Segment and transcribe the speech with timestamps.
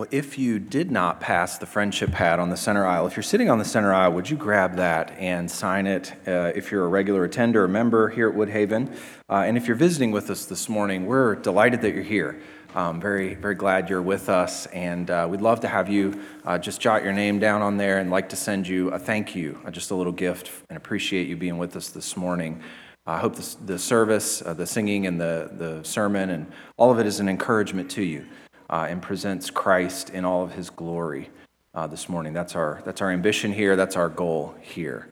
[0.00, 3.22] Well, if you did not pass the friendship pad on the center aisle, if you're
[3.22, 6.86] sitting on the center aisle, would you grab that and sign it uh, if you're
[6.86, 8.96] a regular attender or member here at Woodhaven?
[9.28, 12.40] Uh, and if you're visiting with us this morning, we're delighted that you're here.
[12.74, 16.56] Um, very, very glad you're with us, and uh, we'd love to have you uh,
[16.56, 19.60] just jot your name down on there and like to send you a thank you,
[19.66, 22.62] uh, just a little gift, and appreciate you being with us this morning.
[23.06, 26.98] I hope this, the service, uh, the singing, and the, the sermon, and all of
[26.98, 28.24] it is an encouragement to you
[28.70, 31.28] uh, and presents Christ in all of his glory
[31.74, 32.32] uh, this morning.
[32.32, 35.08] That's our, that's our ambition here, that's our goal here.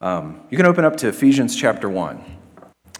[0.00, 2.24] Um, you can open up to Ephesians chapter 1.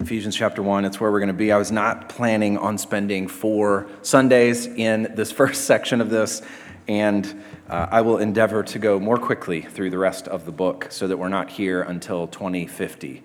[0.00, 1.50] Ephesians chapter 1, it's where we're going to be.
[1.52, 6.40] I was not planning on spending four Sundays in this first section of this,
[6.86, 10.86] and uh, I will endeavor to go more quickly through the rest of the book
[10.90, 13.22] so that we're not here until 2050.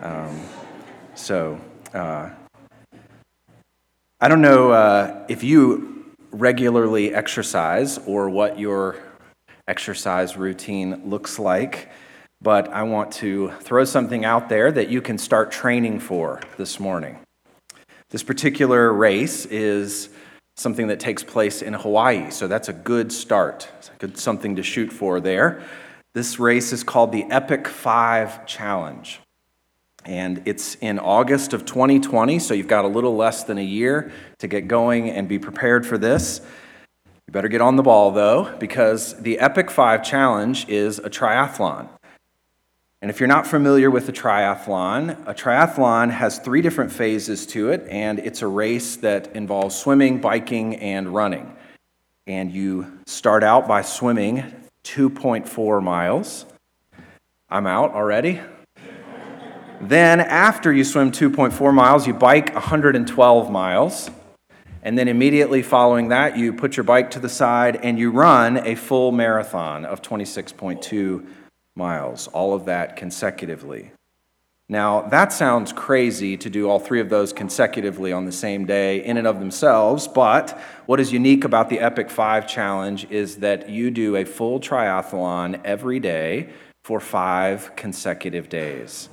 [0.00, 0.40] Um,
[1.14, 1.60] so,
[1.92, 2.30] uh,
[4.20, 5.97] I don't know uh, if you
[6.30, 8.96] regularly exercise or what your
[9.66, 11.90] exercise routine looks like,
[12.40, 16.78] but I want to throw something out there that you can start training for this
[16.80, 17.18] morning.
[18.10, 20.08] This particular race is
[20.56, 23.68] something that takes place in Hawaii, so that's a good start.
[23.78, 25.62] It's good something to shoot for there.
[26.14, 29.20] This race is called the Epic 5 Challenge.
[30.04, 34.12] And it's in August of 2020, so you've got a little less than a year
[34.38, 36.40] to get going and be prepared for this.
[37.26, 41.88] You better get on the ball, though, because the Epic 5 Challenge is a triathlon.
[43.00, 47.70] And if you're not familiar with a triathlon, a triathlon has three different phases to
[47.70, 51.54] it, and it's a race that involves swimming, biking, and running.
[52.26, 54.52] And you start out by swimming
[54.84, 56.44] 2.4 miles.
[57.48, 58.40] I'm out already.
[59.80, 64.10] Then, after you swim 2.4 miles, you bike 112 miles.
[64.82, 68.56] And then, immediately following that, you put your bike to the side and you run
[68.66, 71.26] a full marathon of 26.2
[71.76, 73.92] miles, all of that consecutively.
[74.68, 79.02] Now, that sounds crazy to do all three of those consecutively on the same day
[79.02, 83.70] in and of themselves, but what is unique about the Epic 5 challenge is that
[83.70, 86.50] you do a full triathlon every day
[86.84, 89.08] for five consecutive days.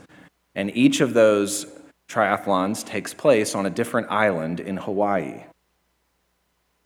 [0.56, 1.68] And each of those
[2.08, 5.44] triathlons takes place on a different island in Hawaii.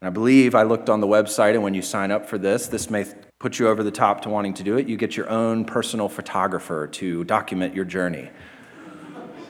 [0.02, 2.68] And I believe I looked on the website, and when you sign up for this,
[2.68, 3.06] this may
[3.38, 4.88] put you over the top to wanting to do it.
[4.88, 8.30] You get your own personal photographer to document your journey.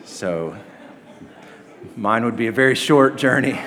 [0.05, 0.57] So
[1.95, 3.53] mine would be a very short journey.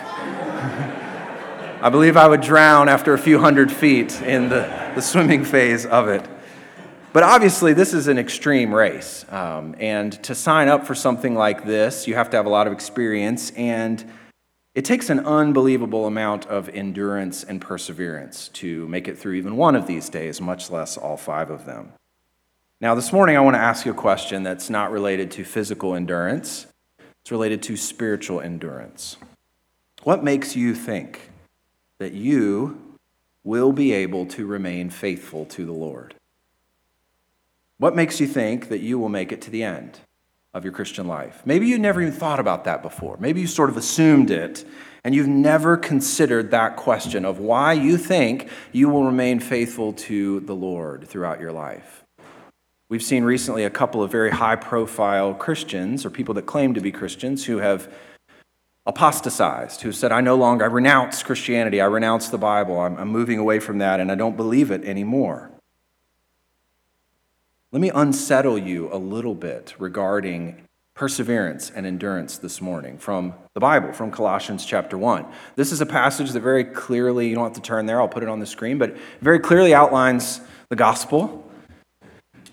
[1.83, 5.87] I believe I would drown after a few hundred feet in the, the swimming phase
[5.87, 6.27] of it.
[7.13, 9.27] But obviously, this is an extreme race.
[9.29, 12.67] Um, and to sign up for something like this, you have to have a lot
[12.67, 13.51] of experience.
[13.51, 14.03] And
[14.75, 19.77] it takes an unbelievable amount of endurance and perseverance to make it through even one
[19.77, 21.93] of these days, much less all five of them.
[22.81, 25.95] Now, this morning, I want to ask you a question that's not related to physical
[25.95, 26.67] endurance,
[27.21, 29.19] it's related to spiritual endurance.
[30.03, 31.31] What makes you think
[31.99, 32.97] that you
[33.45, 36.15] will be able to remain faithful to the Lord?
[37.83, 39.99] What makes you think that you will make it to the end
[40.55, 41.43] of your Christian life?
[41.45, 43.17] Maybe you never even thought about that before.
[43.19, 44.65] Maybe you sort of assumed it,
[45.03, 50.39] and you've never considered that question of why you think you will remain faithful to
[50.39, 52.05] the Lord throughout your life.
[52.89, 56.81] We've seen recently a couple of very high profile Christians, or people that claim to
[56.81, 57.93] be Christians, who have
[58.87, 63.09] apostatized, who said, I no longer, I renounce Christianity, I renounce the Bible, I'm, I'm
[63.09, 65.52] moving away from that, and I don't believe it anymore.
[67.73, 70.61] Let me unsettle you a little bit regarding
[70.95, 75.25] perseverance and endurance this morning from the Bible, from Colossians chapter 1.
[75.57, 78.23] This is a passage that very clearly, you don't have to turn there, I'll put
[78.23, 81.51] it on the screen, but very clearly outlines the gospel.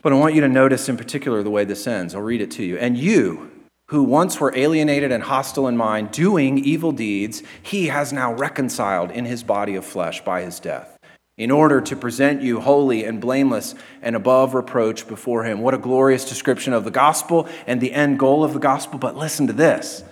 [0.01, 2.15] But I want you to notice in particular the way this ends.
[2.15, 2.77] I'll read it to you.
[2.77, 3.51] And you,
[3.89, 9.11] who once were alienated and hostile in mind, doing evil deeds, he has now reconciled
[9.11, 10.98] in his body of flesh by his death
[11.39, 15.61] in order to present you holy and blameless and above reproach before Him.
[15.61, 18.99] What a glorious description of the gospel and the end goal of the gospel.
[18.99, 20.03] But listen to this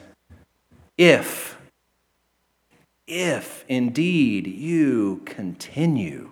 [0.98, 1.60] if,
[3.06, 6.32] if indeed you continue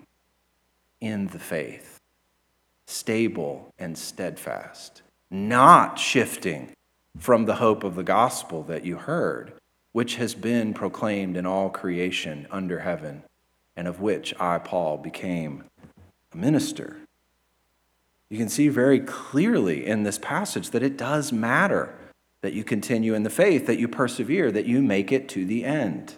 [1.01, 1.99] in the faith,
[2.87, 6.71] stable and steadfast, not shifting
[7.19, 9.53] from the hope of the gospel that you heard,
[9.91, 13.23] which has been proclaimed in all creation under heaven
[13.75, 15.65] and of which I, Paul, became
[16.33, 16.97] a minister.
[18.29, 21.93] You can see very clearly in this passage that it does matter
[22.41, 25.65] that you continue in the faith, that you persevere, that you make it to the
[25.65, 26.15] end.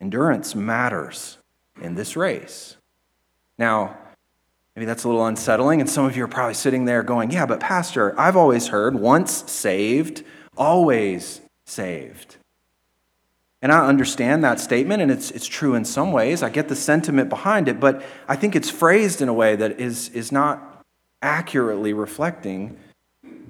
[0.00, 1.38] Endurance matters.
[1.82, 2.78] in this race.
[3.58, 3.98] Now,
[4.74, 7.44] maybe that's a little unsettling, and some of you are probably sitting there going, Yeah,
[7.44, 10.24] but Pastor, I've always heard once saved,
[10.56, 12.36] always saved.
[13.66, 16.40] And I understand that statement, and it's, it's true in some ways.
[16.44, 19.80] I get the sentiment behind it, but I think it's phrased in a way that
[19.80, 20.84] is, is not
[21.20, 22.78] accurately reflecting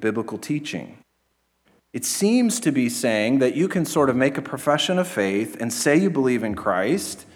[0.00, 0.96] biblical teaching.
[1.92, 5.54] It seems to be saying that you can sort of make a profession of faith
[5.60, 7.26] and say you believe in Christ,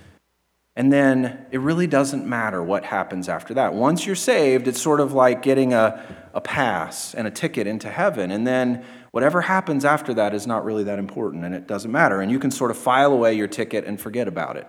[0.75, 3.75] and then it really doesn't matter what happens after that.
[3.75, 6.03] Once you're saved, it's sort of like getting a,
[6.33, 10.65] a pass and a ticket into heaven, and then whatever happens after that is not
[10.65, 12.21] really that important and it doesn't matter.
[12.21, 14.67] And you can sort of file away your ticket and forget about it.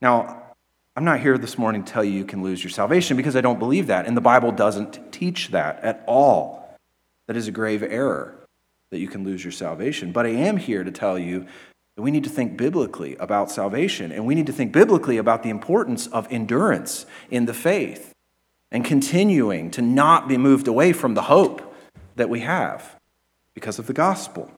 [0.00, 0.42] Now,
[0.96, 3.40] I'm not here this morning to tell you you can lose your salvation because I
[3.40, 4.06] don't believe that.
[4.06, 6.74] And the Bible doesn't teach that at all.
[7.26, 8.34] That is a grave error
[8.90, 10.12] that you can lose your salvation.
[10.12, 11.46] But I am here to tell you
[11.96, 14.12] that we need to think biblically about salvation.
[14.12, 18.12] And we need to think biblically about the importance of endurance in the faith
[18.70, 21.74] and continuing to not be moved away from the hope
[22.16, 22.95] that we have
[23.56, 24.52] because of the gospel.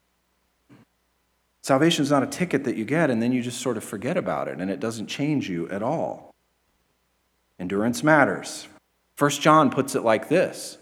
[1.63, 4.17] Salvation is not a ticket that you get and then you just sort of forget
[4.17, 6.35] about it and it doesn't change you at all.
[7.57, 8.67] Endurance matters.
[9.15, 10.77] First John puts it like this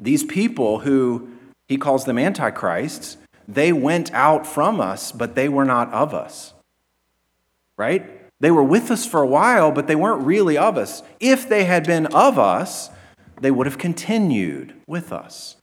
[0.00, 1.28] These people who
[1.68, 6.54] he calls them antichrists, they went out from us, but they were not of us.
[7.76, 8.30] Right?
[8.40, 11.02] They were with us for a while, but they weren't really of us.
[11.20, 12.88] If they had been of us,
[13.40, 15.57] they would have continued with us.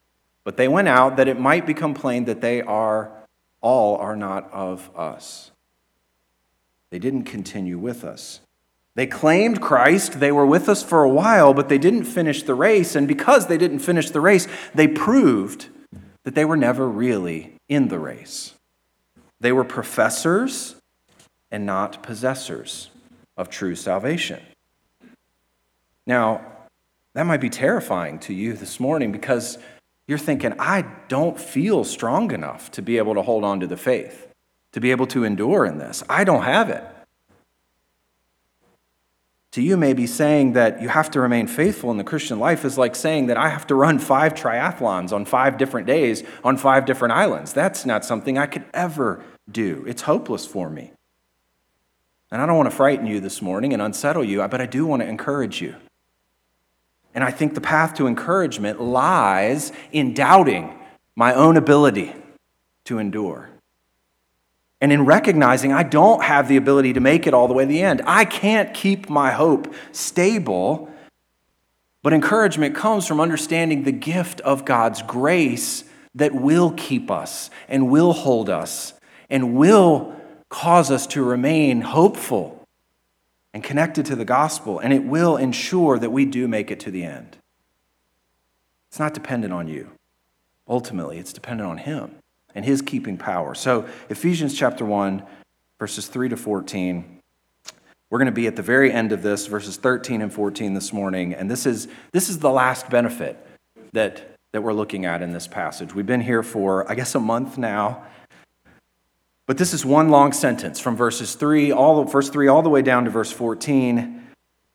[0.45, 3.11] But they went out that it might become plain that they are
[3.59, 5.51] all are not of us.
[6.91, 8.39] They didn't continue with us.
[8.93, 10.21] They claimed Christ.
[10.21, 12.95] They were with us for a while, but they didn't finish the race.
[12.95, 15.67] And because they didn't finish the race, they proved
[16.23, 18.53] that they were never really in the race.
[19.41, 20.75] They were professors
[21.51, 22.89] and not possessors
[23.35, 24.41] of true salvation.
[26.07, 26.45] Now,
[27.13, 29.57] that might be terrifying to you this morning because
[30.07, 33.77] you're thinking, I don't feel strong enough to be able to hold on to the
[33.77, 34.27] faith,
[34.71, 36.03] to be able to endure in this.
[36.07, 36.83] I don't have it.
[39.53, 42.77] To you, maybe saying that you have to remain faithful in the Christian life is
[42.77, 46.85] like saying that I have to run five triathlons on five different days on five
[46.85, 47.53] different islands.
[47.53, 49.85] That's not something I could ever do.
[49.87, 50.91] It's hopeless for me.
[52.31, 54.85] And I don't want to frighten you this morning and unsettle you, but I do
[54.85, 55.75] want to encourage you.
[57.15, 60.77] And I think the path to encouragement lies in doubting
[61.15, 62.13] my own ability
[62.83, 63.49] to endure.
[64.81, 67.69] And in recognizing I don't have the ability to make it all the way to
[67.69, 70.91] the end, I can't keep my hope stable.
[72.03, 75.85] But encouragement comes from understanding the gift of God's grace
[76.15, 78.93] that will keep us and will hold us
[79.29, 80.13] and will
[80.49, 82.54] cause us to remain hopeful
[83.55, 86.91] and connected to the gospel, and it will ensure that we do make it to
[86.91, 87.37] the end.
[88.89, 89.91] It's not dependent on you.
[90.67, 92.15] Ultimately, it's dependent on Him
[92.53, 93.55] and His keeping power.
[93.55, 95.23] So, Ephesians chapter 1,
[95.79, 97.21] verses 3 to 14.
[98.09, 100.91] We're going to be at the very end of this, verses 13 and 14 this
[100.91, 103.37] morning, and this is, this is the last benefit
[103.93, 105.95] that, that we're looking at in this passage.
[105.95, 108.03] We've been here for, I guess, a month now.
[109.47, 112.81] But this is one long sentence from verses 3, all verse 3 all the way
[112.81, 114.23] down to verse 14,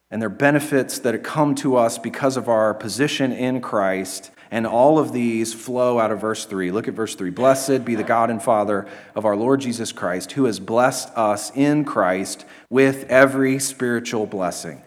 [0.09, 4.31] and they're benefits that come to us because of our position in Christ.
[4.53, 6.71] And all of these flow out of verse 3.
[6.71, 7.29] Look at verse 3.
[7.29, 11.53] Blessed be the God and Father of our Lord Jesus Christ, who has blessed us
[11.55, 14.81] in Christ with every spiritual blessing.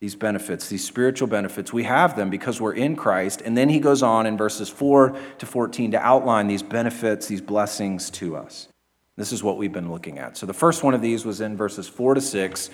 [0.00, 3.42] These benefits, these spiritual benefits, we have them because we're in Christ.
[3.42, 7.42] And then he goes on in verses 4 to 14 to outline these benefits, these
[7.42, 8.68] blessings to us.
[9.16, 10.36] This is what we've been looking at.
[10.36, 12.70] So the first one of these was in verses 4 to 6.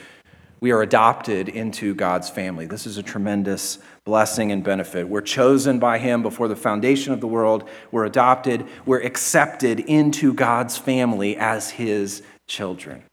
[0.61, 2.67] We are adopted into God's family.
[2.67, 5.09] This is a tremendous blessing and benefit.
[5.09, 7.69] We're chosen by Him before the foundation of the world.
[7.93, 8.67] We're adopted.
[8.85, 13.05] We're accepted into God's family as His children,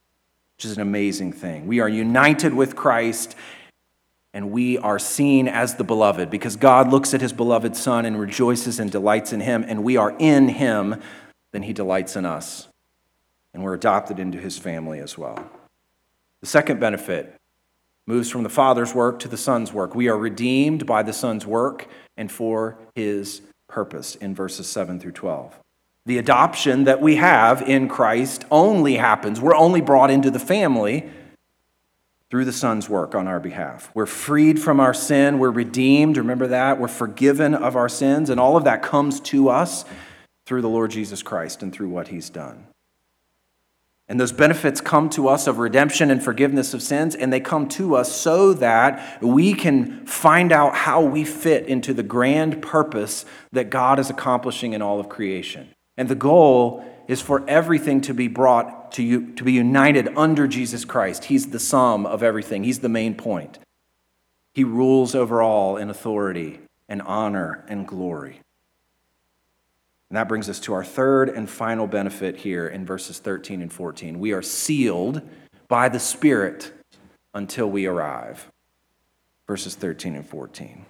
[0.57, 1.67] which is an amazing thing.
[1.67, 3.35] We are united with Christ
[4.31, 8.19] and we are seen as the beloved because God looks at His beloved Son and
[8.19, 11.01] rejoices and delights in Him, and we are in Him,
[11.51, 12.67] then He delights in us
[13.53, 15.49] and we're adopted into his family as well.
[16.41, 17.35] The second benefit
[18.07, 19.93] moves from the Father's work to the Son's work.
[19.93, 21.87] We are redeemed by the Son's work
[22.17, 25.59] and for his purpose in verses 7 through 12.
[26.05, 31.09] The adoption that we have in Christ only happens, we're only brought into the family
[32.31, 33.91] through the Son's work on our behalf.
[33.93, 36.79] We're freed from our sin, we're redeemed, remember that?
[36.79, 39.85] We're forgiven of our sins, and all of that comes to us
[40.45, 42.65] through the Lord Jesus Christ and through what he's done.
[44.09, 47.69] And those benefits come to us of redemption and forgiveness of sins, and they come
[47.69, 53.23] to us so that we can find out how we fit into the grand purpose
[53.51, 55.69] that God is accomplishing in all of creation.
[55.95, 60.47] And the goal is for everything to be brought to you, to be united under
[60.47, 61.25] Jesus Christ.
[61.25, 63.59] He's the sum of everything, He's the main point.
[64.55, 68.41] He rules over all in authority and honor and glory.
[70.09, 73.71] And that brings us to our third and final benefit here in verses 13 and
[73.71, 74.19] 14.
[74.19, 75.21] We are sealed
[75.67, 76.71] by the Spirit
[77.33, 78.47] until we arrive.
[79.47, 80.85] Verses 13 and 14.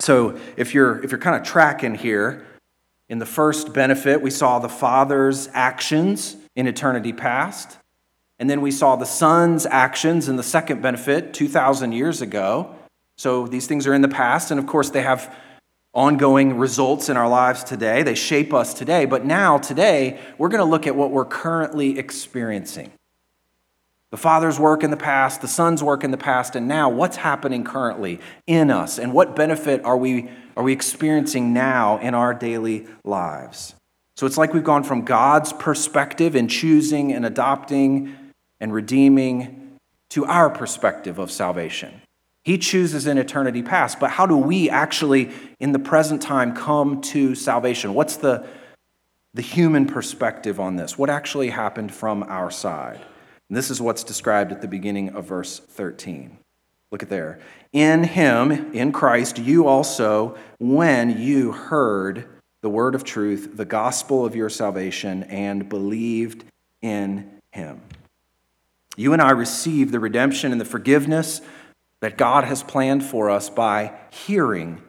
[0.00, 2.44] So if you're if you're kind of tracking here,
[3.08, 7.76] in the first benefit, we saw the Father's actions in eternity past.
[8.38, 12.74] And then we saw the Son's actions in the second benefit 2,000 years ago.
[13.16, 15.32] So these things are in the past, and of course, they have
[15.94, 18.02] ongoing results in our lives today.
[18.02, 19.04] They shape us today.
[19.04, 22.92] But now, today, we're going to look at what we're currently experiencing.
[24.10, 27.16] The Father's work in the past, the Son's work in the past, and now what's
[27.16, 32.34] happening currently in us, and what benefit are we, are we experiencing now in our
[32.34, 33.74] daily lives?
[34.18, 38.14] So it's like we've gone from God's perspective in choosing and adopting
[38.60, 39.78] and redeeming
[40.10, 42.01] to our perspective of salvation.
[42.44, 45.30] He chooses in eternity past, but how do we actually,
[45.60, 47.94] in the present time, come to salvation?
[47.94, 48.46] What's the,
[49.32, 50.98] the human perspective on this?
[50.98, 53.00] What actually happened from our side?
[53.48, 56.36] And this is what's described at the beginning of verse 13.
[56.90, 57.38] Look at there.
[57.72, 62.28] In him, in Christ, you also, when you heard
[62.60, 66.44] the word of truth, the gospel of your salvation, and believed
[66.80, 67.80] in him.
[68.96, 71.40] You and I received the redemption and the forgiveness
[72.02, 74.82] that God has planned for us by hearing,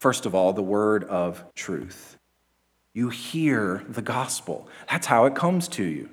[0.00, 2.16] first of all, the word of truth.
[2.94, 4.66] You hear the gospel.
[4.90, 6.08] That's how it comes to you.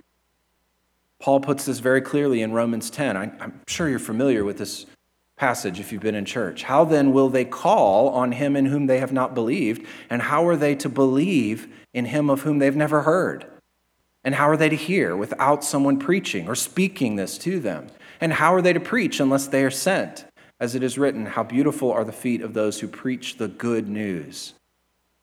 [1.21, 3.15] Paul puts this very clearly in Romans 10.
[3.15, 4.85] I, am sure you're familiar with this
[5.37, 6.63] passage if you've been in church.
[6.63, 9.87] How then will they call on him in whom they have not believed?
[10.09, 13.45] And how are they to believe in him of whom they've never heard?
[14.25, 17.87] And how are they to hear without someone preaching or speaking this to them?
[18.19, 20.25] And how are they to preach unless they are sent?
[20.63, 23.89] As it is written, How beautiful are the feet of those who preach the good
[23.89, 24.53] news.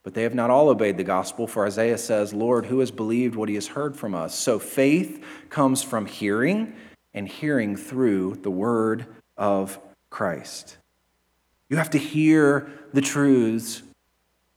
[0.02, 3.36] But they have not all obeyed the gospel, for Isaiah says, Lord, who has believed
[3.36, 4.34] what he has heard from us?
[4.34, 6.74] So faith comes from hearing,
[7.14, 9.06] and hearing through the word
[9.38, 9.80] of
[10.10, 10.76] Christ.
[11.70, 13.82] You have to hear the truths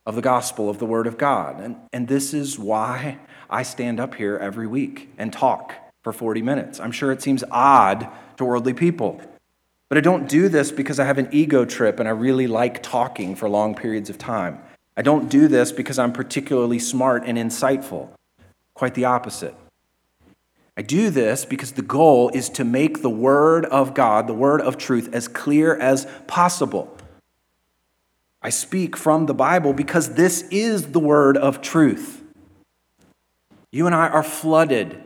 [0.04, 1.60] of the gospel of the word of God.
[1.60, 5.72] And, and this is why I stand up here every week and talk
[6.02, 6.78] for 40 minutes.
[6.78, 9.22] I'm sure it seems odd to worldly people.
[9.94, 12.82] But I don't do this because I have an ego trip and I really like
[12.82, 14.58] talking for long periods of time.
[14.96, 18.08] I don't do this because I'm particularly smart and insightful.
[18.74, 19.54] Quite the opposite.
[20.76, 24.60] I do this because the goal is to make the Word of God, the Word
[24.62, 26.98] of truth, as clear as possible.
[28.42, 32.20] I speak from the Bible because this is the Word of truth.
[33.70, 35.03] You and I are flooded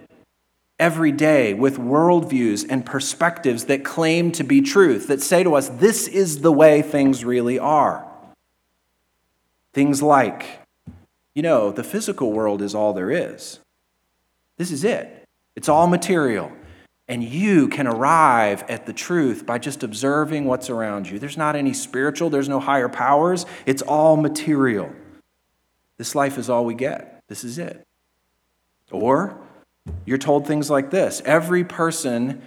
[0.78, 5.68] every day with worldviews and perspectives that claim to be truth, that say to us,
[5.68, 8.06] this is the way things really are.
[9.73, 10.61] Things like,
[11.35, 13.61] you know, the physical world is all there is.
[14.56, 15.25] This is it,
[15.56, 16.52] it's all material.
[17.11, 21.18] And you can arrive at the truth by just observing what's around you.
[21.18, 23.47] There's not any spiritual, there's no higher powers.
[23.64, 24.92] It's all material.
[25.97, 27.23] This life is all we get.
[27.28, 27.82] This is it.
[28.90, 29.40] Or
[30.07, 32.42] you're told things like this every person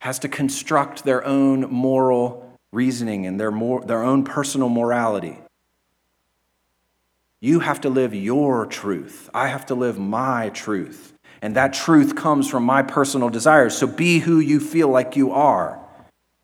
[0.00, 5.38] has to construct their own moral reasoning and their, more, their own personal morality.
[7.40, 9.30] You have to live your truth.
[9.32, 11.12] I have to live my truth.
[11.40, 13.76] And that truth comes from my personal desires.
[13.76, 15.78] So be who you feel like you are.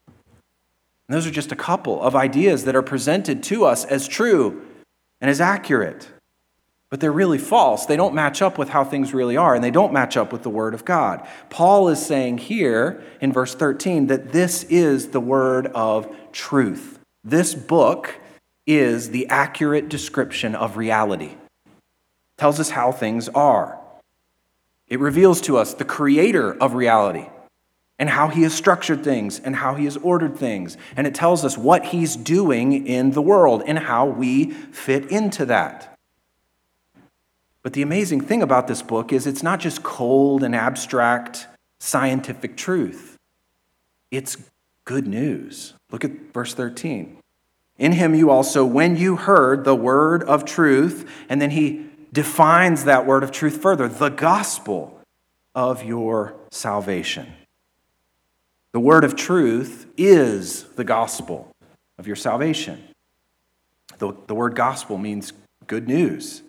[0.07, 4.65] And those are just a couple of ideas that are presented to us as true
[5.21, 6.09] and as accurate
[6.91, 7.87] but they're really false.
[7.87, 10.43] They don't match up with how things really are, and they don't match up with
[10.43, 11.27] the Word of God.
[11.49, 16.99] Paul is saying here in verse 13 that this is the Word of truth.
[17.23, 18.17] This book
[18.67, 21.39] is the accurate description of reality, it
[22.39, 23.79] tells us how things are.
[24.89, 27.29] It reveals to us the creator of reality
[28.01, 30.77] and how he has structured things and how he has ordered things.
[30.97, 35.47] And it tells us what he's doing in the world and how we fit into
[35.47, 35.97] that.
[37.63, 41.47] But the amazing thing about this book is it's not just cold and abstract
[41.79, 43.17] scientific truth,
[44.11, 44.37] it's
[44.85, 45.75] good news.
[45.91, 47.17] Look at verse 13.
[47.79, 52.85] In him you also, when you heard the word of truth, and then he defines
[52.85, 55.01] that word of truth further the gospel
[55.55, 57.33] of your salvation.
[58.73, 61.49] The word of truth is the gospel
[61.99, 62.83] of your salvation.
[63.99, 65.33] The, the word gospel means
[65.67, 66.43] good news.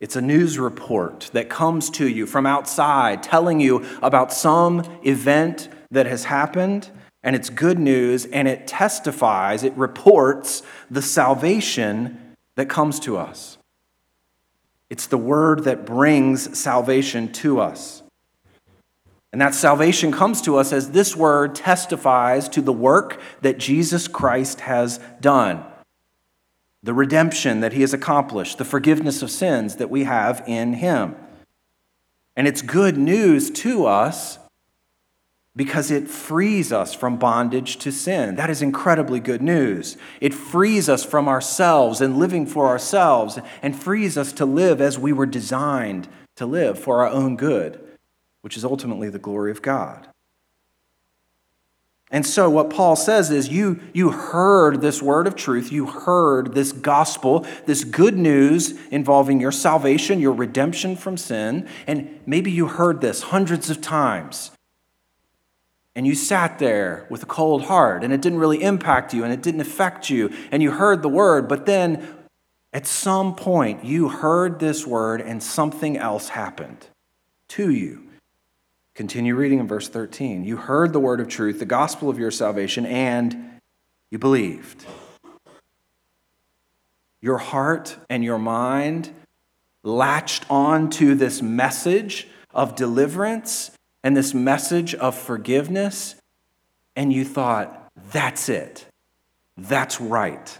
[0.00, 5.68] It's a news report that comes to you from outside telling you about some event
[5.90, 6.88] that has happened,
[7.22, 13.58] and it's good news, and it testifies, it reports the salvation that comes to us.
[14.88, 18.02] It's the word that brings salvation to us.
[19.32, 24.08] And that salvation comes to us as this word testifies to the work that Jesus
[24.08, 25.64] Christ has done,
[26.82, 31.14] the redemption that he has accomplished, the forgiveness of sins that we have in him.
[32.36, 34.38] And it's good news to us
[35.54, 38.36] because it frees us from bondage to sin.
[38.36, 39.96] That is incredibly good news.
[40.20, 44.98] It frees us from ourselves and living for ourselves and frees us to live as
[44.98, 47.84] we were designed to live for our own good
[48.42, 50.08] which is ultimately the glory of God.
[52.12, 56.54] And so, what Paul says is, you, you heard this word of truth, you heard
[56.54, 62.66] this gospel, this good news involving your salvation, your redemption from sin, and maybe you
[62.66, 64.50] heard this hundreds of times.
[65.94, 69.32] And you sat there with a cold heart, and it didn't really impact you, and
[69.32, 72.08] it didn't affect you, and you heard the word, but then
[72.72, 76.88] at some point you heard this word, and something else happened
[77.48, 78.09] to you.
[79.00, 80.44] Continue reading in verse 13.
[80.44, 83.58] You heard the word of truth, the gospel of your salvation, and
[84.10, 84.84] you believed.
[87.22, 89.08] Your heart and your mind
[89.82, 93.70] latched on to this message of deliverance
[94.04, 96.16] and this message of forgiveness,
[96.94, 98.84] and you thought, that's it.
[99.56, 100.58] That's right.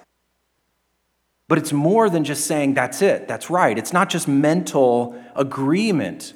[1.47, 3.77] But it's more than just saying, that's it, that's right.
[3.77, 6.33] It's not just mental agreement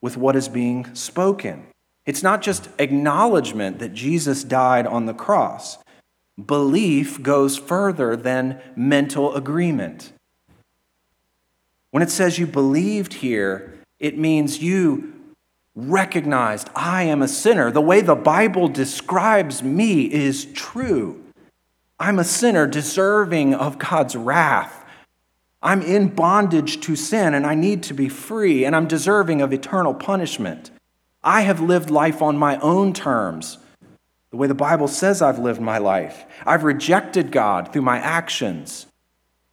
[0.00, 1.66] with what is being spoken.
[2.06, 5.78] It's not just acknowledgement that Jesus died on the cross.
[6.44, 10.12] Belief goes further than mental agreement.
[11.90, 15.12] When it says you believed here, it means you
[15.74, 17.70] recognized I am a sinner.
[17.70, 21.22] The way the Bible describes me is true.
[21.98, 24.79] I'm a sinner deserving of God's wrath.
[25.62, 29.52] I'm in bondage to sin and I need to be free and I'm deserving of
[29.52, 30.70] eternal punishment.
[31.22, 33.58] I have lived life on my own terms,
[34.30, 36.24] the way the Bible says I've lived my life.
[36.46, 38.86] I've rejected God through my actions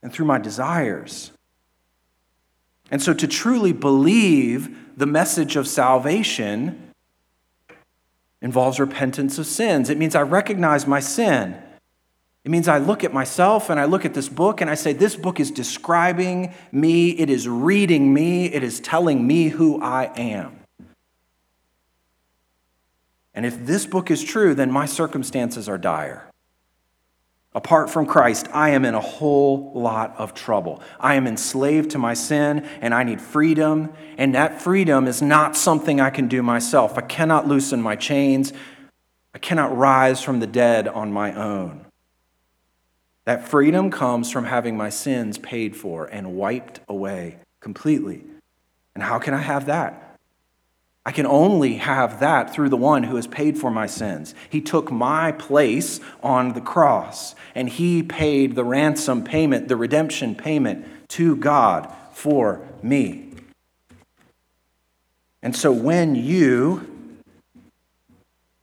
[0.02, 1.32] and through my desires.
[2.90, 6.94] And so to truly believe the message of salvation
[8.42, 9.90] involves repentance of sins.
[9.90, 11.62] It means I recognize my sin.
[12.48, 14.94] It means I look at myself and I look at this book and I say,
[14.94, 20.14] This book is describing me, it is reading me, it is telling me who I
[20.16, 20.58] am.
[23.34, 26.32] And if this book is true, then my circumstances are dire.
[27.54, 30.82] Apart from Christ, I am in a whole lot of trouble.
[31.02, 33.92] I am enslaved to my sin and I need freedom.
[34.18, 36.98] And that freedom is not something I can do myself.
[36.98, 38.54] I cannot loosen my chains.
[39.34, 41.87] I cannot rise from the dead on my own.
[43.28, 48.24] That freedom comes from having my sins paid for and wiped away completely.
[48.96, 50.18] And how can I have that?
[51.06, 54.34] I can only have that through the one who has paid for my sins.
[54.50, 60.34] He took my place on the cross, and he paid the ransom payment, the redemption
[60.34, 63.34] payment to God for me.
[65.44, 67.12] And so when you,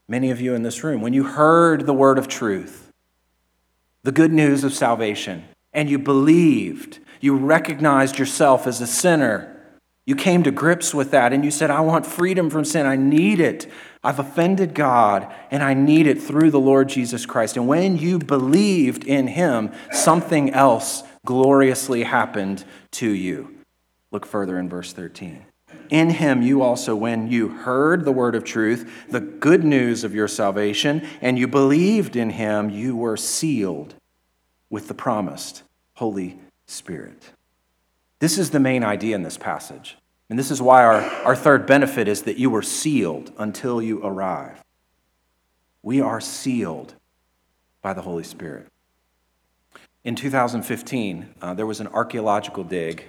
[0.07, 2.84] many of you in this room, when you heard the word of truth,
[4.05, 9.51] the good news of salvation, and you believed, you recognized yourself as a sinner.
[10.05, 12.85] You came to grips with that and you said, I want freedom from sin.
[12.85, 13.67] I need it.
[14.03, 17.57] I've offended God and I need it through the Lord Jesus Christ.
[17.57, 23.55] And when you believed in Him, something else gloriously happened to you.
[24.11, 25.45] Look further in verse 13.
[25.89, 30.15] In him you also, when you heard the word of truth, the good news of
[30.15, 33.95] your salvation, and you believed in him, you were sealed
[34.69, 35.63] with the promised
[35.95, 37.31] Holy Spirit.
[38.19, 39.97] This is the main idea in this passage.
[40.29, 44.03] And this is why our, our third benefit is that you were sealed until you
[44.03, 44.63] arrive.
[45.83, 46.95] We are sealed
[47.81, 48.67] by the Holy Spirit.
[50.03, 53.05] In 2015, uh, there was an archaeological dig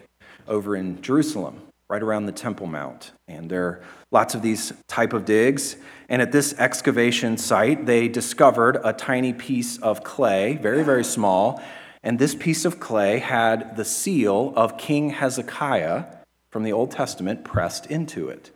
[0.46, 3.12] over in Jerusalem right around the Temple Mount.
[3.28, 5.76] And there are lots of these type of digs.
[6.08, 11.62] And at this excavation site, they discovered a tiny piece of clay, very, very small.
[12.02, 16.06] And this piece of clay had the seal of King Hezekiah
[16.50, 18.50] from the Old Testament pressed into it.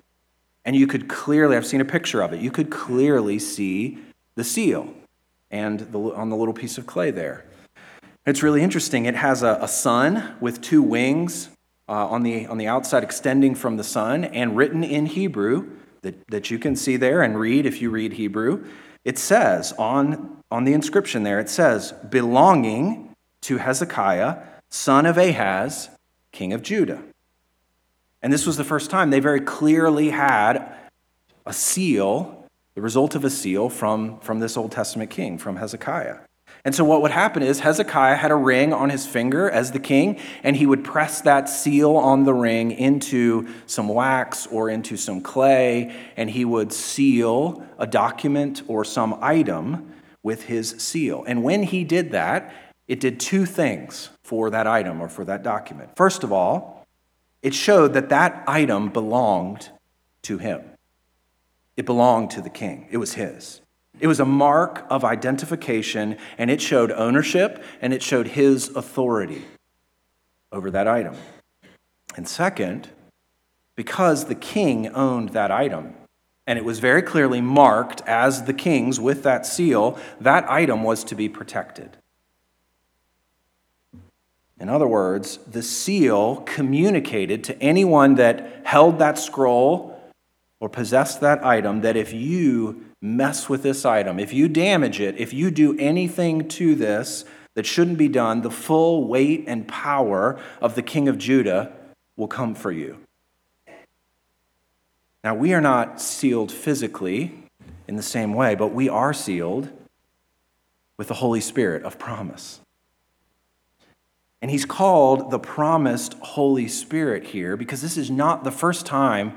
[0.64, 3.98] And you could clearly, I've seen a picture of it, you could clearly see
[4.34, 4.92] the seal
[5.50, 7.44] and the, on the little piece of clay there.
[8.26, 9.06] It's really interesting.
[9.06, 11.48] It has a, a sun with two wings
[11.90, 15.68] uh, on, the, on the outside extending from the sun, and written in Hebrew
[16.02, 18.64] that, that you can see there and read if you read Hebrew.
[19.04, 25.90] It says on, on the inscription there, it says, belonging to Hezekiah, son of Ahaz,
[26.30, 27.02] king of Judah.
[28.22, 30.72] And this was the first time they very clearly had
[31.44, 36.18] a seal, the result of a seal from, from this Old Testament king, from Hezekiah.
[36.64, 39.78] And so, what would happen is Hezekiah had a ring on his finger as the
[39.78, 44.96] king, and he would press that seal on the ring into some wax or into
[44.96, 51.24] some clay, and he would seal a document or some item with his seal.
[51.26, 52.52] And when he did that,
[52.86, 55.96] it did two things for that item or for that document.
[55.96, 56.86] First of all,
[57.42, 59.70] it showed that that item belonged
[60.22, 60.62] to him.
[61.76, 63.62] It belonged to the king, it was his.
[64.00, 69.44] It was a mark of identification, and it showed ownership and it showed his authority
[70.50, 71.14] over that item.
[72.16, 72.88] And second,
[73.76, 75.94] because the king owned that item,
[76.46, 81.04] and it was very clearly marked as the king's with that seal, that item was
[81.04, 81.96] to be protected.
[84.58, 89.98] In other words, the seal communicated to anyone that held that scroll
[90.58, 95.16] or possessed that item that if you mess with this item, if you damage it,
[95.18, 100.38] if you do anything to this that shouldn't be done, the full weight and power
[100.60, 101.72] of the king of Judah
[102.16, 102.98] will come for you.
[105.24, 107.44] Now, we are not sealed physically
[107.86, 109.68] in the same way, but we are sealed
[110.96, 112.60] with the Holy Spirit of promise.
[114.42, 119.34] And he's called the promised Holy Spirit here because this is not the first time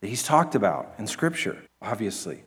[0.00, 2.44] that he's talked about in Scripture, obviously.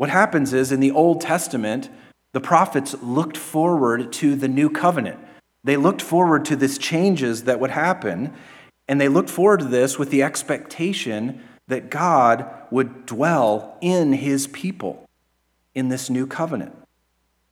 [0.00, 1.90] What happens is in the Old Testament,
[2.32, 5.20] the prophets looked forward to the new covenant.
[5.62, 8.32] They looked forward to this changes that would happen,
[8.88, 14.46] and they looked forward to this with the expectation that God would dwell in his
[14.46, 15.06] people
[15.74, 16.74] in this new covenant.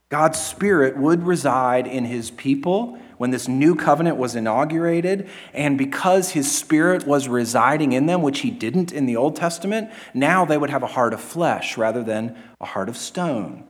[0.09, 5.29] God's Spirit would reside in his people when this new covenant was inaugurated.
[5.53, 9.91] And because his Spirit was residing in them, which he didn't in the Old Testament,
[10.15, 13.69] now they would have a heart of flesh rather than a heart of stone.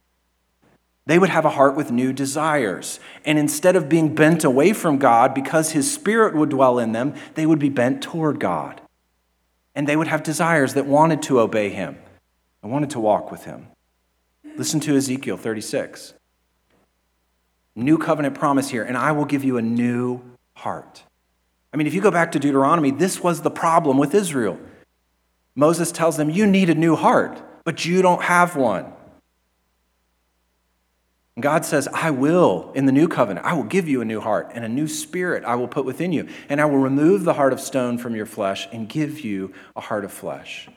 [1.07, 3.01] They would have a heart with new desires.
[3.25, 7.15] And instead of being bent away from God because his Spirit would dwell in them,
[7.35, 8.81] they would be bent toward God.
[9.75, 11.97] And they would have desires that wanted to obey him
[12.63, 13.69] and wanted to walk with him.
[14.57, 16.15] Listen to Ezekiel 36.
[17.79, 20.21] New covenant promise here, and I will give you a new
[20.55, 21.05] heart.
[21.73, 24.59] I mean, if you go back to Deuteronomy, this was the problem with Israel.
[25.55, 28.93] Moses tells them, You need a new heart, but you don't have one.
[31.37, 34.21] And God says, I will, in the new covenant, I will give you a new
[34.21, 36.29] heart and a new spirit I will put within you.
[36.49, 39.81] And I will remove the heart of stone from your flesh and give you a
[39.81, 40.69] heart of flesh.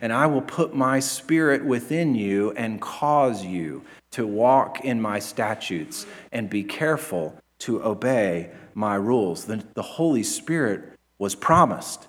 [0.00, 3.82] And I will put my spirit within you and cause you
[4.12, 9.46] to walk in my statutes and be careful to obey my rules.
[9.46, 12.06] The, the Holy Spirit was promised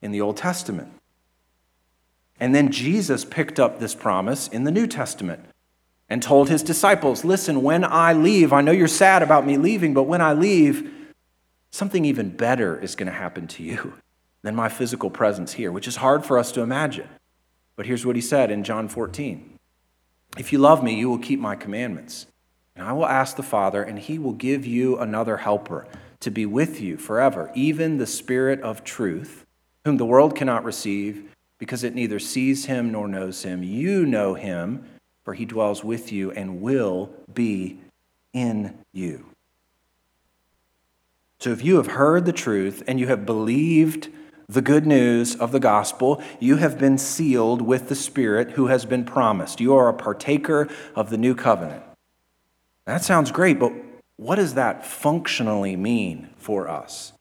[0.00, 0.92] in the Old Testament.
[2.40, 5.44] And then Jesus picked up this promise in the New Testament
[6.08, 9.94] and told his disciples Listen, when I leave, I know you're sad about me leaving,
[9.94, 10.92] but when I leave,
[11.70, 13.94] something even better is going to happen to you
[14.42, 17.08] than my physical presence here, which is hard for us to imagine.
[17.76, 19.58] But here's what he said in John 14
[20.38, 22.26] If you love me, you will keep my commandments.
[22.74, 25.86] And I will ask the Father, and he will give you another helper
[26.20, 29.44] to be with you forever, even the Spirit of truth,
[29.84, 33.62] whom the world cannot receive because it neither sees him nor knows him.
[33.62, 34.84] You know him,
[35.22, 37.78] for he dwells with you and will be
[38.32, 39.26] in you.
[41.38, 44.08] So if you have heard the truth and you have believed
[44.52, 48.84] the good news of the gospel, you have been sealed with the Spirit who has
[48.84, 49.60] been promised.
[49.60, 51.82] You are a partaker of the new covenant.
[52.84, 53.72] That sounds great, but
[54.16, 57.12] what does that functionally mean for us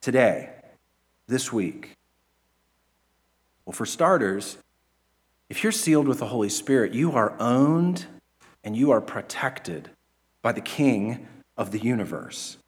[0.00, 0.50] today,
[1.26, 1.96] this week?
[3.64, 4.58] Well, for starters,
[5.48, 8.06] if you're sealed with the Holy Spirit, you are owned
[8.64, 9.90] and you are protected
[10.42, 11.26] by the King
[11.56, 12.58] of the universe.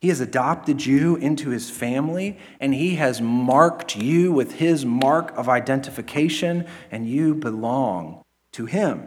[0.00, 5.36] He has adopted you into his family, and he has marked you with his mark
[5.36, 9.06] of identification, and you belong to him.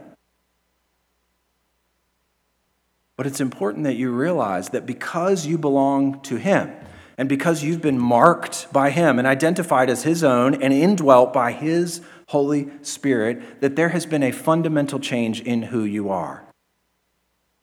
[3.16, 6.72] But it's important that you realize that because you belong to him,
[7.16, 11.52] and because you've been marked by Him and identified as His own and indwelt by
[11.52, 16.43] His Holy Spirit, that there has been a fundamental change in who you are.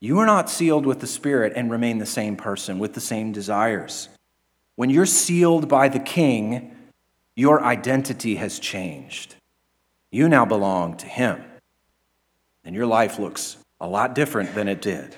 [0.03, 3.31] You are not sealed with the Spirit and remain the same person with the same
[3.31, 4.09] desires.
[4.75, 6.75] When you're sealed by the King,
[7.35, 9.35] your identity has changed.
[10.09, 11.43] You now belong to Him,
[12.65, 15.15] and your life looks a lot different than it did.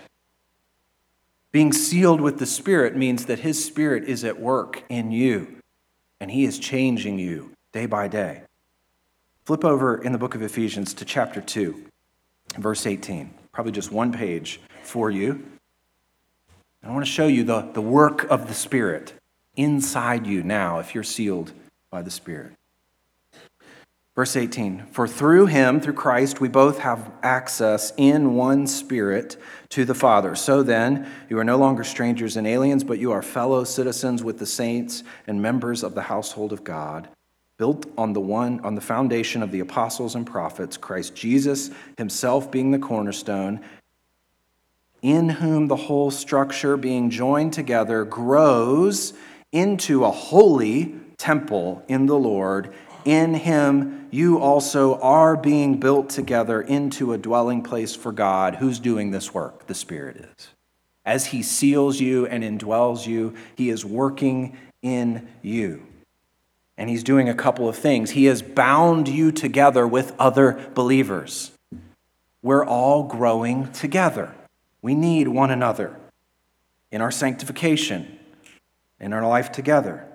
[1.53, 5.59] Being sealed with the Spirit means that His Spirit is at work in you,
[6.19, 8.41] and He is changing you day by day.
[9.45, 11.85] Flip over in the book of Ephesians to chapter 2,
[12.57, 13.33] verse 18.
[13.53, 15.43] Probably just one page for you.
[16.83, 19.13] I want to show you the, the work of the Spirit
[19.55, 21.53] inside you now if you're sealed
[21.89, 22.51] by the Spirit.
[24.15, 29.37] Verse 18 For through him, through Christ, we both have access in one spirit
[29.69, 30.35] to the Father.
[30.35, 34.39] So then, you are no longer strangers and aliens, but you are fellow citizens with
[34.39, 37.07] the saints and members of the household of God,
[37.57, 42.51] built on the one on the foundation of the apostles and prophets, Christ Jesus himself
[42.51, 43.61] being the cornerstone,
[45.01, 49.13] in whom the whole structure being joined together grows
[49.51, 52.73] into a holy temple in the Lord
[53.05, 58.55] in him you also are being built together into a dwelling place for God.
[58.55, 59.67] Who's doing this work?
[59.67, 60.49] The Spirit is.
[61.05, 65.85] As he seals you and indwells you, he is working in you.
[66.77, 68.11] And he's doing a couple of things.
[68.11, 71.51] He has bound you together with other believers.
[72.41, 74.33] We're all growing together.
[74.81, 75.95] We need one another
[76.91, 78.19] in our sanctification,
[78.99, 80.07] in our life together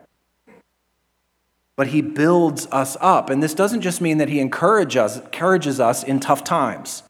[1.79, 3.31] but he builds us up.
[3.31, 7.05] And this doesn't just mean that he encourages us, encourages us in tough times.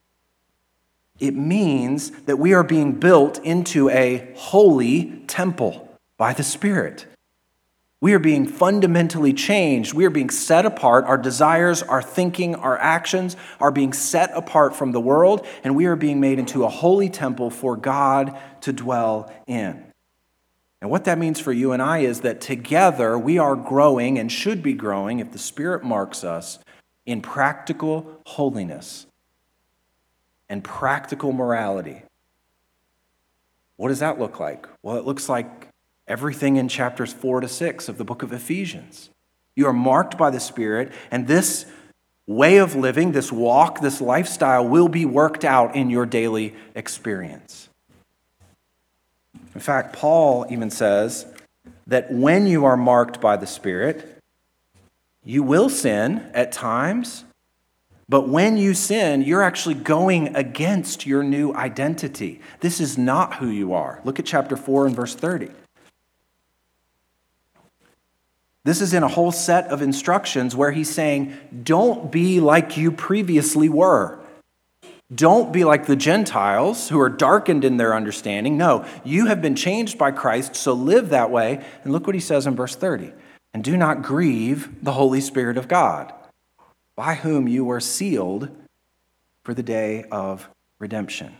[1.18, 7.06] It means that we are being built into a holy temple by the Spirit.
[8.00, 9.92] We are being fundamentally changed.
[9.92, 11.04] We are being set apart.
[11.04, 15.86] Our desires, our thinking, our actions are being set apart from the world, and we
[15.86, 19.84] are being made into a holy temple for God to dwell in.
[20.80, 24.30] And what that means for you and I is that together we are growing and
[24.30, 26.60] should be growing, if the Spirit marks us,
[27.04, 29.06] in practical holiness
[30.48, 32.02] and practical morality.
[33.76, 34.68] What does that look like?
[34.82, 35.67] Well, it looks like
[36.08, 39.10] everything in chapters 4 to 6 of the book of Ephesians.
[39.54, 41.66] You are marked by the Spirit, and this
[42.26, 47.68] way of living, this walk, this lifestyle will be worked out in your daily experience.
[49.54, 51.26] In fact, Paul even says
[51.86, 54.18] that when you are marked by the Spirit,
[55.24, 57.24] you will sin at times,
[58.08, 62.40] but when you sin, you're actually going against your new identity.
[62.60, 64.00] This is not who you are.
[64.04, 65.50] Look at chapter 4 and verse 30.
[68.68, 72.92] This is in a whole set of instructions where he's saying, Don't be like you
[72.92, 74.18] previously were.
[75.14, 78.58] Don't be like the Gentiles who are darkened in their understanding.
[78.58, 81.64] No, you have been changed by Christ, so live that way.
[81.82, 83.14] And look what he says in verse 30
[83.54, 86.12] and do not grieve the Holy Spirit of God,
[86.94, 88.54] by whom you were sealed
[89.44, 90.46] for the day of
[90.78, 91.34] redemption.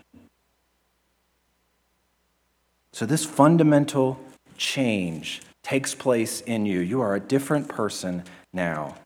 [2.93, 4.19] So, this fundamental
[4.57, 6.81] change takes place in you.
[6.81, 8.96] You are a different person now.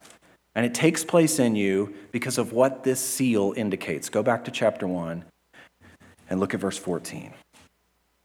[0.55, 4.07] And it takes place in you because of what this seal indicates.
[4.07, 5.25] Go back to chapter 1
[6.29, 7.33] and look at verse 14.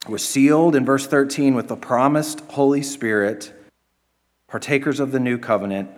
[0.09, 3.53] We're sealed in verse 13 with the promised Holy Spirit,
[4.47, 5.91] partakers of the new covenant.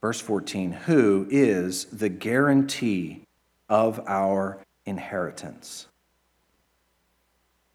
[0.00, 3.22] Verse 14, who is the guarantee
[3.68, 5.86] of our inheritance.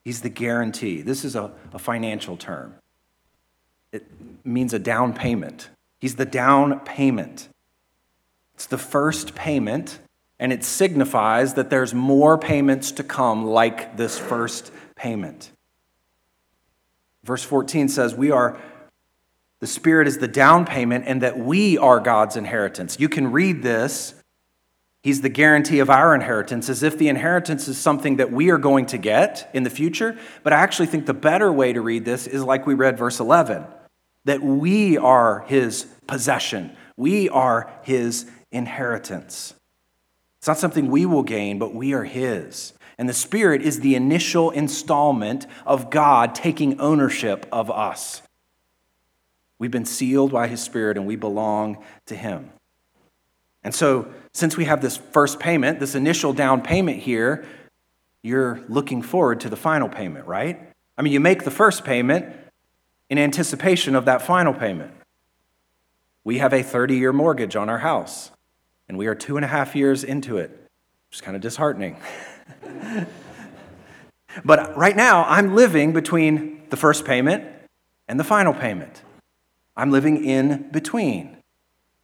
[0.03, 1.01] He's the guarantee.
[1.01, 2.75] This is a, a financial term,
[3.91, 4.05] it
[4.43, 5.69] means a down payment.
[5.99, 7.49] He's the down payment.
[8.55, 9.99] It's the first payment,
[10.39, 15.51] and it signifies that there's more payments to come like this first payment.
[17.23, 18.57] Verse 14 says, We are,
[19.59, 22.99] the Spirit is the down payment, and that we are God's inheritance.
[22.99, 24.15] You can read this.
[25.07, 28.57] He's the guarantee of our inheritance, as if the inheritance is something that we are
[28.57, 30.17] going to get in the future.
[30.43, 33.21] But I actually think the better way to read this is like we read verse
[33.21, 33.63] 11
[34.25, 39.53] that we are his possession, we are his inheritance.
[40.39, 42.73] It's not something we will gain, but we are his.
[42.97, 48.23] And the Spirit is the initial installment of God taking ownership of us.
[49.57, 52.49] We've been sealed by his Spirit and we belong to him.
[53.67, 57.45] And so, since we have this first payment, this initial down payment here,
[58.23, 60.57] you're looking forward to the final payment, right?
[60.97, 62.33] I mean, you make the first payment,
[63.09, 64.93] in anticipation of that final payment.
[66.23, 68.31] We have a 30 year mortgage on our house,
[68.87, 70.49] and we are two and a half years into it,
[71.09, 71.97] which is kind of disheartening.
[74.45, 77.43] but right now, I'm living between the first payment
[78.07, 79.01] and the final payment.
[79.75, 81.36] I'm living in between.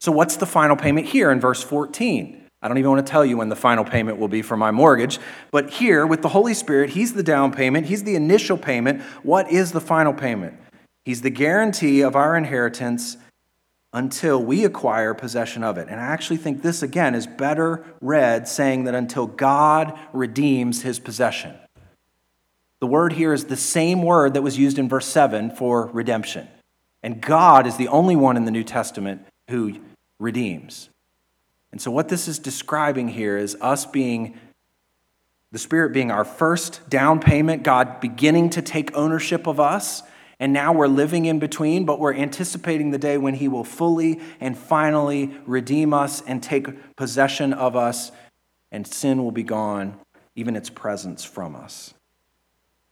[0.03, 2.43] So, what's the final payment here in verse 14?
[2.61, 4.69] I don't even want to tell you when the final payment will be for my
[4.69, 5.17] mortgage,
[5.49, 9.01] but here with the Holy Spirit, He's the down payment, He's the initial payment.
[9.23, 10.59] What is the final payment?
[11.05, 13.15] He's the guarantee of our inheritance
[13.93, 15.87] until we acquire possession of it.
[15.89, 20.99] And I actually think this, again, is better read saying that until God redeems His
[20.99, 21.55] possession.
[22.81, 26.49] The word here is the same word that was used in verse 7 for redemption.
[27.01, 29.79] And God is the only one in the New Testament who
[30.23, 30.89] redeems.
[31.71, 34.39] And so, what this is describing here is us being,
[35.51, 40.01] the Spirit being our first down payment, God beginning to take ownership of us.
[40.39, 44.19] And now we're living in between, but we're anticipating the day when He will fully
[44.39, 48.11] and finally redeem us and take possession of us,
[48.71, 49.99] and sin will be gone,
[50.35, 51.93] even its presence from us.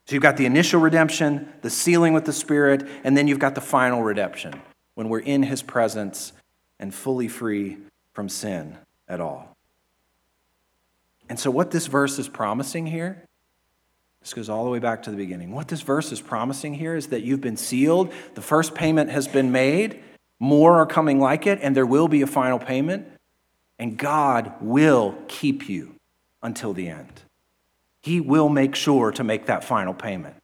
[0.06, 3.56] So you've got the initial redemption, the sealing with the Spirit, and then you've got
[3.56, 4.62] the final redemption
[4.96, 6.34] when we're in His presence
[6.82, 7.78] and fully free
[8.12, 8.76] from sin
[9.08, 9.56] at all.
[11.30, 13.24] And so, what this verse is promising here,
[14.20, 15.54] this goes all the way back to the beginning.
[15.54, 19.28] What this verse is promising here is that you've been sealed, the first payment has
[19.28, 20.04] been made,
[20.39, 23.08] more are coming like it, and there will be a final payment,
[23.80, 25.96] and God will keep you
[26.44, 27.22] until the end.
[28.02, 30.36] He will make sure to make that final payment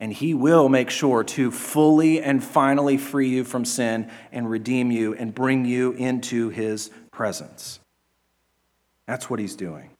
[0.00, 4.90] and he will make sure to fully and finally free you from sin and redeem
[4.90, 7.80] you and bring you into his presence.
[9.06, 9.90] That's what he's doing.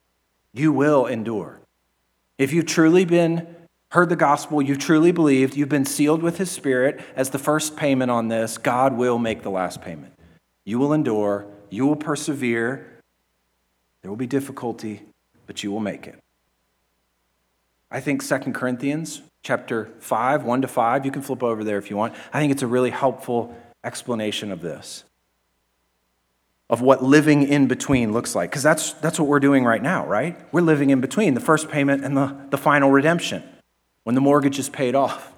[0.53, 1.59] You will endure.
[2.37, 3.55] If you've truly been
[3.91, 7.77] heard the gospel, you've truly believed, you've been sealed with his spirit as the first
[7.77, 10.13] payment on this, God will make the last payment.
[10.65, 13.01] You will endure, you will persevere.
[14.01, 15.03] There will be difficulty,
[15.47, 16.19] but you will make it.
[17.89, 21.05] I think Second Corinthians chapter 5, 1 to 5.
[21.05, 22.15] You can flip over there if you want.
[22.33, 25.03] I think it's a really helpful explanation of this,
[26.67, 28.49] of what living in between looks like.
[28.49, 30.35] Because that's, that's what we're doing right now, right?
[30.51, 33.43] We're living in between the first payment and the, the final redemption
[34.03, 35.31] when the mortgage is paid off.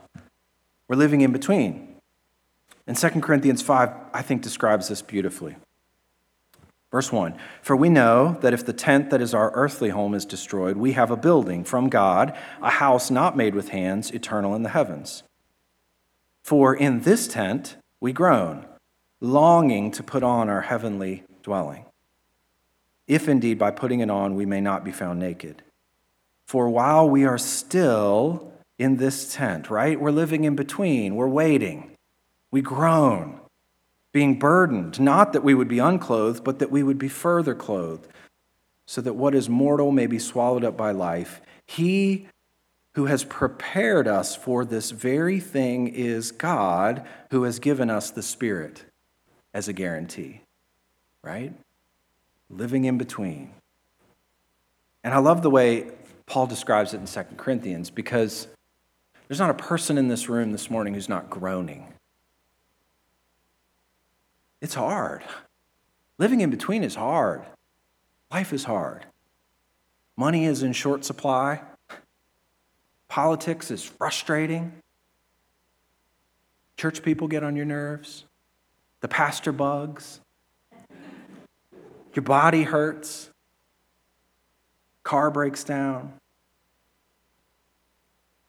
[0.87, 1.97] We're living in between.
[2.87, 5.57] And 2 Corinthians 5, I think, describes this beautifully.
[6.91, 10.26] Verse 1 For we know that if the tent that is our earthly home is
[10.26, 14.63] destroyed, we have a building from God, a house not made with hands, eternal in
[14.63, 15.23] the heavens.
[16.43, 18.65] For in this tent we groan,
[19.19, 21.86] longing to put on our heavenly dwelling.
[23.06, 25.63] If indeed by putting it on we may not be found naked.
[26.45, 30.00] For while we are still in this tent, right?
[30.00, 31.91] We're living in between, we're waiting,
[32.52, 33.41] we groan
[34.17, 38.08] being burdened, not that we would be unclothed, but that we would be further clothed,
[38.88, 41.39] so that what is mortal may be swallowed up by life.
[41.67, 42.27] He
[42.95, 48.23] who has prepared us for this very thing is God, who has given us the
[48.23, 48.86] Spirit
[49.53, 50.41] as a guarantee,
[51.23, 51.53] right?
[52.49, 53.51] Living in between.
[55.03, 55.91] And I love the way
[56.25, 58.47] Paul describes it in 2 Corinthians because
[59.27, 61.93] there's not a person in this room this morning who's not groaning
[64.61, 65.23] it's hard.
[66.17, 67.43] Living in between is hard.
[68.31, 69.05] Life is hard.
[70.15, 71.61] Money is in short supply.
[73.07, 74.73] Politics is frustrating.
[76.75, 78.25] Church people get on your nerves.
[79.01, 80.19] The pastor bugs.
[82.13, 83.29] Your body hurts.
[85.03, 86.13] Car breaks down.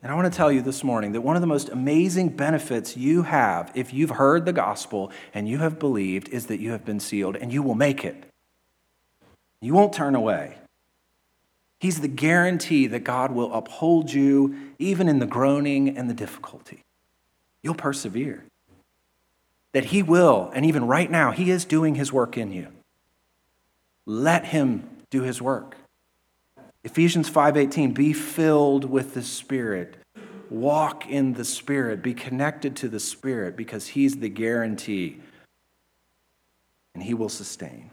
[0.01, 2.97] And I want to tell you this morning that one of the most amazing benefits
[2.97, 6.85] you have if you've heard the gospel and you have believed is that you have
[6.85, 8.25] been sealed and you will make it.
[9.61, 10.59] You won't turn away.
[11.81, 16.83] He's the guarantee that God will uphold you even in the groaning and the difficulty.
[17.63, 18.45] You'll persevere.
[19.73, 22.69] That He will, and even right now, He is doing His work in you.
[24.07, 25.77] Let Him do His work.
[26.85, 29.97] Ephesians 5:18 be filled with the spirit.
[30.51, 32.03] Walk in the spirit.
[32.03, 35.21] Be connected to the spirit because he's the guarantee
[36.95, 37.91] and he will sustain.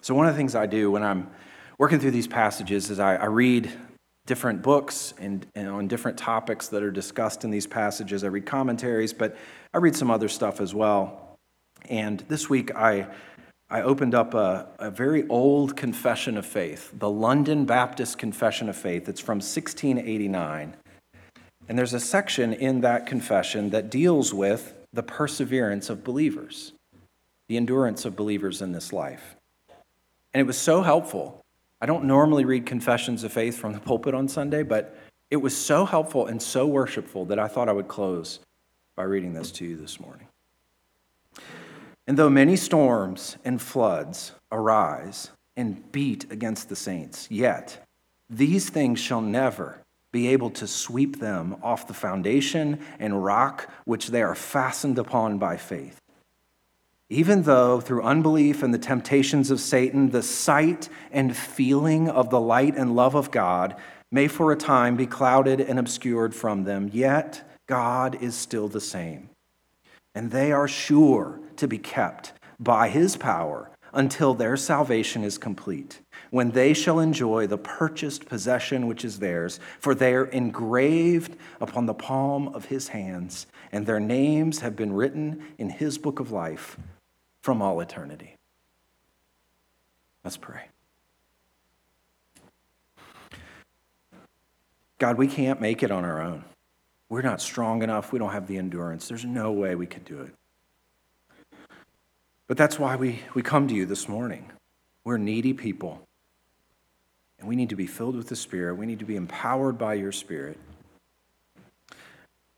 [0.00, 1.30] So one of the things i do when i'm
[1.78, 3.72] working through these passages is i, I read
[4.26, 8.22] different books and, and on different topics that are discussed in these passages.
[8.22, 9.36] I read commentaries but
[9.72, 11.38] i read some other stuff as well.
[11.88, 13.06] And this week i
[13.72, 18.76] I opened up a, a, very old confession of faith, the London Baptist Confession of
[18.76, 19.08] Faith.
[19.08, 20.76] It's from 1689.
[21.70, 26.72] And there's a section in that confession that deals with the perseverance of believers,
[27.48, 29.36] the endurance of believers in this life.
[30.34, 31.40] And it was so helpful.
[31.80, 34.94] I don't normally read confessions of faith from the pulpit on Sunday, but
[35.30, 38.40] it was so helpful and so worshipful that I thought I would close
[38.96, 40.26] by reading this to you this morning.
[42.06, 47.84] And though many storms and floods arise and beat against the saints, yet
[48.28, 49.78] these things shall never
[50.10, 55.38] be able to sweep them off the foundation and rock which they are fastened upon
[55.38, 55.98] by faith.
[57.08, 62.40] Even though through unbelief and the temptations of Satan, the sight and feeling of the
[62.40, 63.76] light and love of God
[64.10, 68.80] may for a time be clouded and obscured from them, yet God is still the
[68.80, 69.30] same.
[70.14, 76.00] And they are sure to be kept by his power until their salvation is complete,
[76.30, 81.86] when they shall enjoy the purchased possession which is theirs, for they are engraved upon
[81.86, 86.32] the palm of his hands, and their names have been written in his book of
[86.32, 86.78] life
[87.42, 88.36] from all eternity.
[90.24, 90.68] Let's pray.
[94.98, 96.44] God, we can't make it on our own.
[97.08, 98.12] We're not strong enough.
[98.12, 99.08] We don't have the endurance.
[99.08, 100.32] There's no way we could do it.
[102.52, 104.52] But that's why we, we come to you this morning.
[105.04, 106.02] We're needy people.
[107.38, 108.74] And we need to be filled with the Spirit.
[108.74, 110.58] We need to be empowered by your Spirit.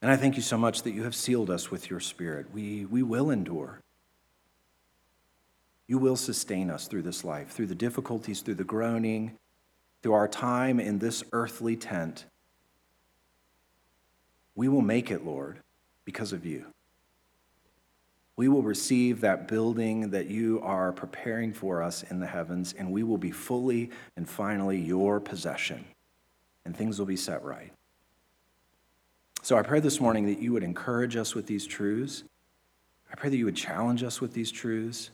[0.02, 2.46] And I thank you so much that you have sealed us with your Spirit.
[2.52, 3.78] We, we will endure.
[5.86, 9.38] You will sustain us through this life, through the difficulties, through the groaning,
[10.02, 12.24] through our time in this earthly tent.
[14.56, 15.60] We will make it, Lord,
[16.04, 16.73] because of you
[18.36, 22.90] we will receive that building that you are preparing for us in the heavens, and
[22.90, 25.84] we will be fully and finally your possession,
[26.64, 27.72] and things will be set right.
[29.42, 32.24] So I pray this morning that you would encourage us with these truths.
[33.12, 35.10] I pray that you would challenge us with these truths.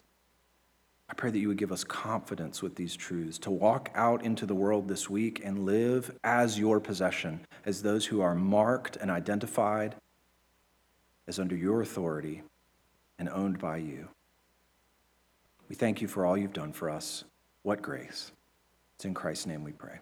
[1.11, 4.47] I pray that you would give us confidence with these truths to walk out into
[4.47, 9.11] the world this week and live as your possession, as those who are marked and
[9.11, 9.97] identified
[11.27, 12.43] as under your authority
[13.21, 14.09] and owned by you.
[15.68, 17.23] We thank you for all you've done for us.
[17.62, 18.33] What grace.
[18.97, 20.01] It's in Christ's name we pray.